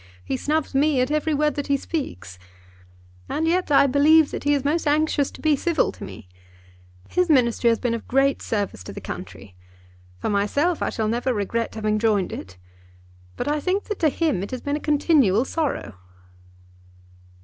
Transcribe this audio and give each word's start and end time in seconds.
He 0.25 0.35
snubs 0.35 0.73
me 0.73 0.99
at 0.99 1.11
every 1.11 1.35
word 1.35 1.53
that 1.53 1.67
he 1.67 1.77
speaks, 1.77 2.39
and 3.29 3.47
yet 3.47 3.69
I 3.71 3.85
believe 3.85 4.31
that 4.31 4.45
he 4.45 4.55
is 4.55 4.65
most 4.65 4.87
anxious 4.87 5.29
to 5.29 5.41
be 5.43 5.55
civil 5.55 5.91
to 5.91 6.03
me. 6.03 6.27
His 7.07 7.29
ministry 7.29 7.67
has 7.69 7.77
been 7.77 7.93
of 7.93 8.07
great 8.07 8.41
service 8.41 8.83
to 8.85 8.93
the 8.93 8.99
country. 8.99 9.55
For 10.17 10.27
myself, 10.31 10.81
I 10.81 10.89
shall 10.89 11.07
never 11.07 11.35
regret 11.35 11.75
having 11.75 11.99
joined 11.99 12.31
it. 12.33 12.57
But 13.37 13.47
I 13.47 13.59
think 13.59 13.83
that 13.83 13.99
to 13.99 14.09
him 14.09 14.41
it 14.41 14.49
has 14.49 14.61
been 14.61 14.75
a 14.75 14.79
continual 14.79 15.45
sorrow." 15.45 15.93